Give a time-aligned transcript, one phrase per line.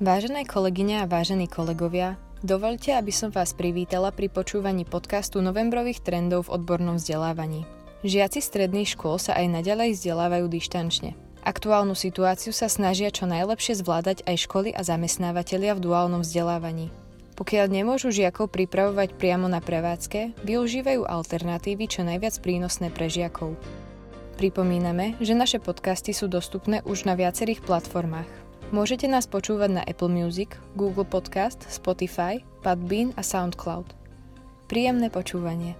[0.00, 6.48] Vážené kolegyne a vážení kolegovia, dovolte, aby som vás privítala pri počúvaní podcastu novembrových trendov
[6.48, 7.68] v odbornom vzdelávaní.
[8.00, 11.20] Žiaci stredných škôl sa aj naďalej vzdelávajú dištančne.
[11.44, 16.88] Aktuálnu situáciu sa snažia čo najlepšie zvládať aj školy a zamestnávateľia v duálnom vzdelávaní.
[17.36, 23.52] Pokiaľ nemôžu žiakov pripravovať priamo na prevádzke, využívajú alternatívy čo najviac prínosné pre žiakov.
[24.40, 28.39] Pripomíname, že naše podcasty sú dostupné už na viacerých platformách.
[28.70, 33.98] Môžete nás počúvať na Apple Music, Google Podcast, Spotify, Podbean a SoundCloud.
[34.70, 35.74] Príjemné počúvanie.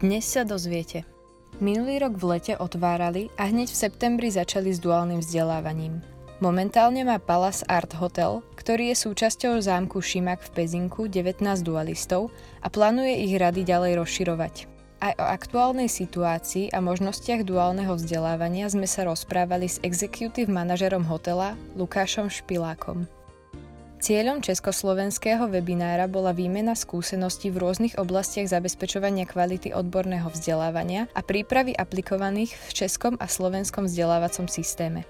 [0.00, 1.04] Dnes sa dozviete.
[1.60, 6.00] Minulý rok v lete otvárali a hneď v septembri začali s duálnym vzdelávaním.
[6.40, 12.32] Momentálne má Palace Art Hotel, ktorý je súčasťou zámku Šimak v Pezinku 19 dualistov
[12.64, 14.75] a plánuje ich rady ďalej rozširovať.
[14.96, 21.52] Aj o aktuálnej situácii a možnostiach duálneho vzdelávania sme sa rozprávali s executive manažerom hotela
[21.76, 23.04] Lukášom Špilákom.
[23.96, 31.72] Cieľom československého webinára bola výmena skúseností v rôznych oblastiach zabezpečovania kvality odborného vzdelávania a prípravy
[31.72, 35.08] aplikovaných v českom a slovenskom vzdelávacom systéme.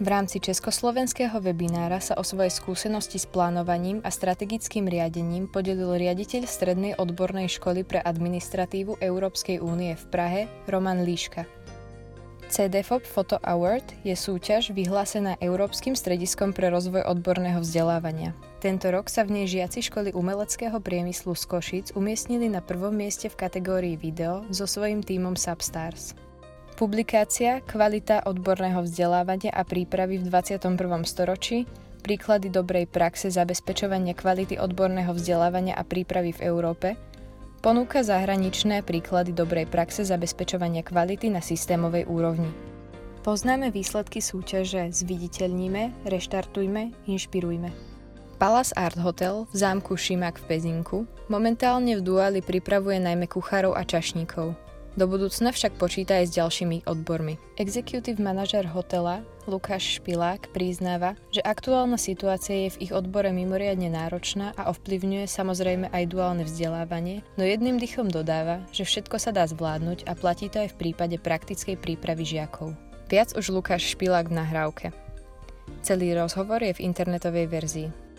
[0.00, 6.48] V rámci československého webinára sa o svoje skúsenosti s plánovaním a strategickým riadením podelil riaditeľ
[6.48, 10.40] Strednej odbornej školy pre administratívu Európskej únie v Prahe
[10.72, 11.44] Roman Líška.
[12.48, 18.32] CDFOP Photo Award je súťaž vyhlásená Európskym strediskom pre rozvoj odborného vzdelávania.
[18.64, 23.28] Tento rok sa v nej žiaci školy umeleckého priemyslu z Košic umiestnili na prvom mieste
[23.28, 26.29] v kategórii video so svojím tímom Substars.
[26.80, 30.80] Publikácia Kvalita odborného vzdelávania a prípravy v 21.
[31.04, 31.68] storočí
[32.00, 36.96] príklady dobrej praxe zabezpečovania kvality odborného vzdelávania a prípravy v Európe
[37.60, 42.48] ponúka zahraničné príklady dobrej praxe zabezpečovania kvality na systémovej úrovni.
[43.28, 47.68] Poznáme výsledky súťaže Zviditeľníme, reštartujme, inšpirujme.
[48.40, 53.84] Palace Art Hotel v zámku Šimak v Pezinku momentálne v duáli pripravuje najmä kuchárov a
[53.84, 54.69] čašníkov.
[54.98, 57.38] Do budúcna však počíta aj s ďalšími odbormi.
[57.62, 64.50] Executive manažer hotela Lukáš Špilák priznáva, že aktuálna situácia je v ich odbore mimoriadne náročná
[64.58, 70.10] a ovplyvňuje samozrejme aj duálne vzdelávanie, no jedným dychom dodáva, že všetko sa dá zvládnuť
[70.10, 72.74] a platí to aj v prípade praktickej prípravy žiakov.
[73.06, 74.86] Viac už Lukáš Špilák v nahrávke.
[75.86, 78.09] Celý rozhovor je v internetovej verzii.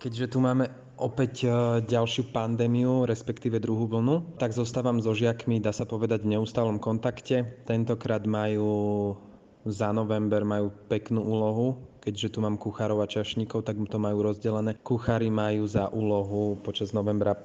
[0.00, 0.64] Keďže tu máme
[0.96, 1.48] opäť e,
[1.84, 7.60] ďalšiu pandémiu, respektíve druhú vlnu, tak zostávam so žiakmi, dá sa povedať, v neustálom kontakte.
[7.68, 9.12] Tentokrát majú
[9.68, 14.80] za november majú peknú úlohu, keďže tu mám kuchárov a čašníkov, tak to majú rozdelené.
[14.80, 17.36] Kuchári majú za úlohu počas novembra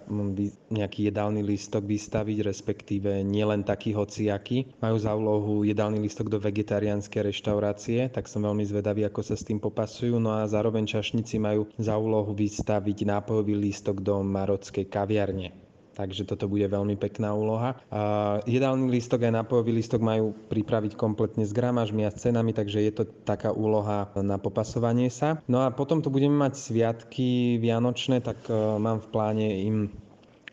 [0.71, 4.79] nejaký jedálny lístok vystaviť, respektíve nielen taký hociaký.
[4.79, 9.43] Majú za úlohu jedálny lístok do vegetariánskej reštaurácie, tak som veľmi zvedavý, ako sa s
[9.43, 10.17] tým popasujú.
[10.17, 15.64] No a zároveň čašníci majú za úlohu vystaviť nápojový lístok do marockej kaviarne
[15.95, 17.79] takže toto bude veľmi pekná úloha.
[17.89, 22.83] A jedálny lístok aj nápojový lístok majú pripraviť kompletne s gramážmi a s cenami, takže
[22.83, 25.39] je to taká úloha na popasovanie sa.
[25.47, 29.89] No a potom tu budeme mať sviatky vianočné, tak e, mám v pláne im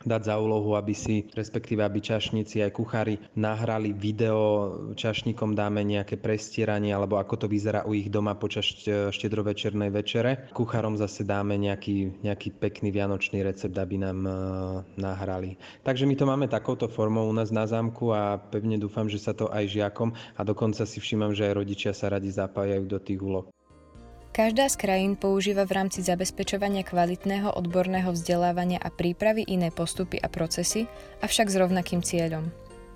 [0.04, 6.18] dať za úlohu, aby si, respektíve aby čašníci aj kuchári nahrali video, čašníkom dáme nejaké
[6.18, 10.50] prestieranie, alebo ako to vyzerá u ich doma počas štedrovečernej večere.
[10.52, 14.34] Kuchárom zase dáme nejaký, nejaký pekný vianočný recept, aby nám uh,
[14.98, 15.56] nahrali.
[15.82, 19.32] Takže my to máme takouto formou u nás na zámku a pevne dúfam, že sa
[19.32, 23.20] to aj žiakom a dokonca si všímam, že aj rodičia sa radi zapájajú do tých
[23.22, 23.46] úloh.
[24.32, 30.32] Každá z krajín používa v rámci zabezpečovania kvalitného odborného vzdelávania a prípravy iné postupy a
[30.32, 30.88] procesy,
[31.20, 32.48] avšak s rovnakým cieľom.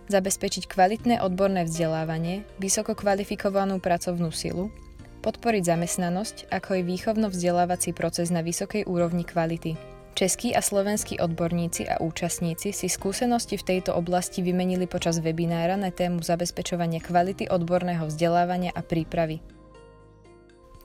[0.08, 4.72] Zabezpečiť kvalitné odborné vzdelávanie, vysoko kvalifikovanú pracovnú silu,
[5.20, 9.76] podporiť zamestnanosť, ako aj výchovno-vzdelávací proces na vysokej úrovni kvality.
[10.16, 15.92] Českí a slovenskí odborníci a účastníci si skúsenosti v tejto oblasti vymenili počas webinára na
[15.92, 19.44] tému zabezpečovania kvality odborného vzdelávania a prípravy.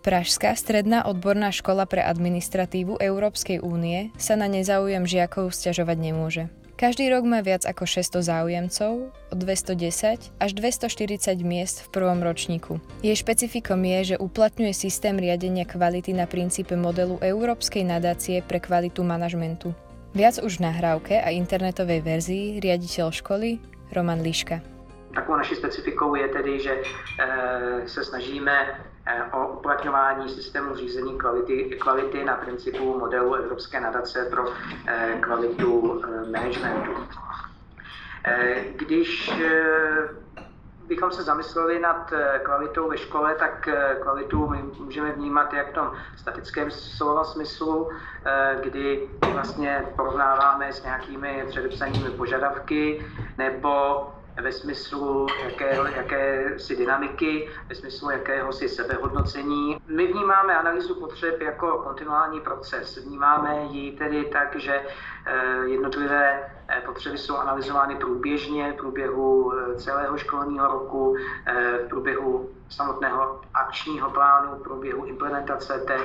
[0.02, 6.44] Pražská stredná odborná škola pre administratívu Európskej únie sa na nezáujem žiakov stiažovať nemôže.
[6.74, 12.82] Každý rok má viac ako 600 záujemcov, od 210 až 240 miest v prvom ročníku.
[13.06, 19.06] Jej špecifikom je, že uplatňuje systém riadenia kvality na princípe modelu Európskej nadácie pre kvalitu
[19.06, 19.78] manažmentu.
[20.18, 23.62] Viac už v nahrávke a internetovej verzii riaditeľ školy
[23.94, 24.66] Roman Liška.
[25.14, 26.84] Takovou naší specifikou je tedy, že e,
[27.86, 28.90] se snažíme
[29.34, 34.46] o uplatňování systému řízení kvality, kvality na principu modelu Evropské nadace pro
[34.88, 36.92] eh, kvalitu eh, managementu.
[38.76, 39.32] Když
[40.92, 45.72] bychom se zamysleli nad eh, kvalitou ve škole, tak eh, kvalitu my můžeme vnímat jak
[45.72, 47.90] v tom statickém slova smyslu,
[48.26, 53.06] eh, kdy vlastně porovnáváme s nějakými předepsanými požadavky,
[53.38, 53.72] nebo
[54.42, 59.78] ve smyslu jakého, jakési dynamiky, ve smyslu jakéhosi sebehodnocení.
[59.88, 62.98] My vnímáme analýzu potřeb jako kontinuální proces.
[62.98, 64.82] Vnímáme ji tedy tak, že
[65.66, 66.50] jednotlivé
[66.86, 71.16] potřeby jsou analyzovány průběžně v průběhu celého školního roku,
[71.86, 75.98] v průběhu samotného akčního plánu, v průběhu implementace té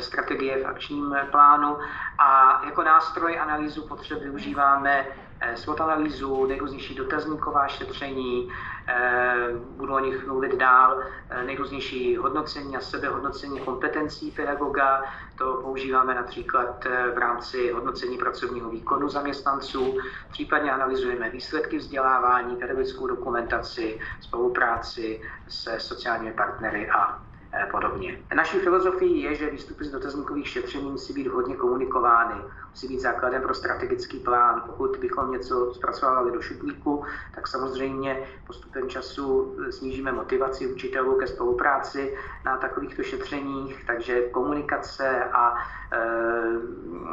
[0.00, 1.76] strategie v akčním plánu
[2.18, 8.48] a jako nástroj analýzu potřeb využíváme Eh, SWOT analýzu, nejrůznější dotazníková šetření,
[8.88, 15.02] eh, budu o nich mluvit dál, eh, nejrůznější hodnocení a sebehodnocení kompetencí pedagoga,
[15.34, 19.96] to používáme například v rámci hodnocení pracovního výkonu zaměstnanců,
[20.30, 27.27] případně analyzujeme výsledky vzdělávání, pedagogickou dokumentaci, spolupráci se sociálními partnery a
[27.66, 28.18] podobně.
[28.34, 32.34] Naší filozofií je, že výstupy z dotazníkových šetření musí být vhodně komunikovány
[32.78, 34.62] musí být základem pro strategický plán.
[34.66, 42.16] Pokud bychom něco zpracovali do šuplíku, tak samozřejmě postupem času snížíme motivaci učitelů ke spolupráci
[42.44, 45.54] na takovýchto šetřeních, takže komunikace a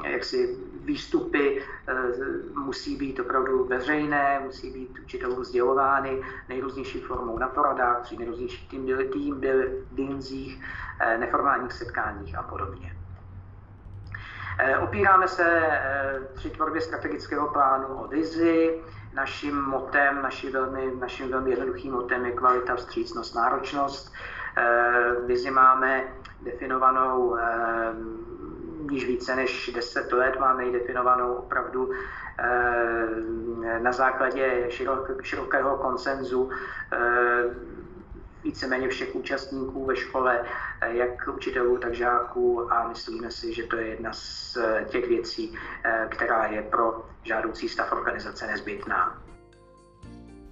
[0.03, 1.93] e, jaksi výstupy e,
[2.59, 8.87] musí být opravdu veřejné, musí být učitelům sdělovány nejrůznější formou na poradách, při nejrůznějších tým,
[9.13, 10.61] tým buildingzích,
[10.99, 12.95] e, neformálních setkáních a podobně.
[14.57, 18.83] Eh, opíráme se eh, při tvorbě strategického plánu o vizi.
[19.13, 24.13] Naším motem, naši velmi, naším velmi jednoduchým motem je kvalita, vstřícnost, náročnost.
[24.57, 26.03] Eh, vizi máme
[26.41, 27.37] definovanou
[28.91, 31.91] již více než 10 let, máme ji definovanou opravdu
[33.81, 34.67] na základě
[35.21, 36.49] širokého konsenzu
[38.45, 40.45] víceméně všech účastníků ve škole,
[40.81, 45.07] eh, jak učitelů, tak žáků a myslíme si, že to je jedna z eh, těch
[45.07, 49.21] věcí, eh, která je pro žádoucí stav organizace nezbytná.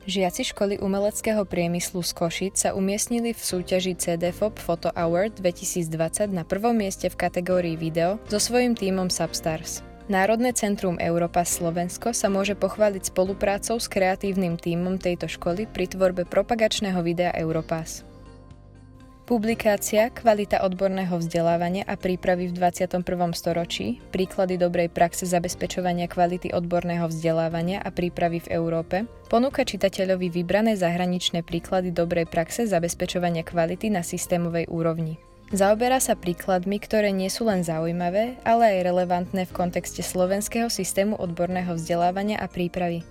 [0.04, 6.44] Žiaci školy umeleckého priemyslu z Košic sa umiestnili v súťaži CDFOP Photo Award 2020 na
[6.44, 9.80] prvom mieste v kategórii video so svojím tímom Substars.
[10.12, 16.28] Národné centrum Európa Slovensko sa môže pochváliť spoluprácou s kreatívnym tímom tejto školy pri tvorbe
[16.28, 18.04] propagačného videa Europass.
[19.24, 23.08] Publikácia Kvalita odborného vzdelávania a prípravy v 21.
[23.32, 30.76] storočí Príklady dobrej praxe zabezpečovania kvality odborného vzdelávania a prípravy v Európe ponúka čitateľovi vybrané
[30.76, 35.16] zahraničné príklady dobrej praxe zabezpečovania kvality na systémovej úrovni.
[35.56, 41.16] Zaoberá sa príkladmi, ktoré nie sú len zaujímavé, ale aj relevantné v kontexte slovenského systému
[41.16, 43.08] odborného vzdelávania a prípravy.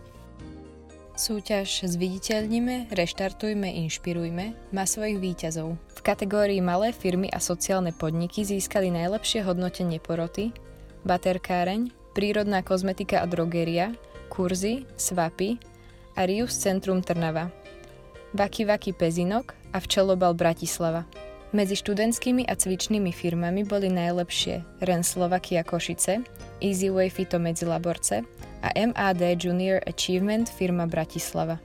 [1.23, 5.79] Súťaž Zviditeľnime, reštartujme, inšpirujme má svojich výťazov.
[5.79, 10.51] V kategórii Malé firmy a sociálne podniky získali najlepšie hodnotenie poroty,
[11.07, 13.95] baterkáreň, prírodná kozmetika a drogeria,
[14.35, 15.63] kurzy, svapy
[16.19, 17.55] a Rius Centrum Trnava,
[18.35, 21.07] Vaki Vaki Pezinok a Včelobal Bratislava.
[21.55, 26.27] Medzi študentskými a cvičnými firmami boli najlepšie REN Slovakia Košice,
[26.63, 28.23] EasyWay Fito Medzilaborce
[28.63, 31.59] a MAD Junior Achievement firma Bratislava.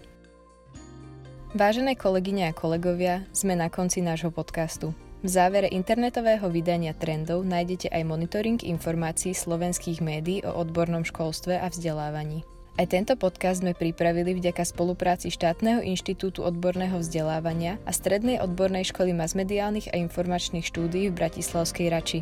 [1.54, 4.98] Vážené kolegyne a kolegovia, sme na konci nášho podcastu.
[5.22, 11.70] V závere internetového vydania trendov nájdete aj monitoring informácií slovenských médií o odbornom školstve a
[11.70, 12.46] vzdelávaní.
[12.78, 19.18] Aj tento podcast sme pripravili vďaka spolupráci Štátneho inštitútu odborného vzdelávania a Strednej odbornej školy
[19.18, 22.20] masmediálnych a informačných štúdií v Bratislavskej Rači.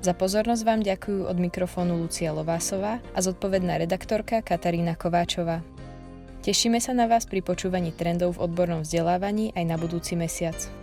[0.00, 5.60] Za pozornosť vám ďakujú od mikrofónu Lucia Lovásová a zodpovedná redaktorka Katarína Kováčová.
[6.40, 10.79] Tešíme sa na vás pri počúvaní trendov v odbornom vzdelávaní aj na budúci mesiac.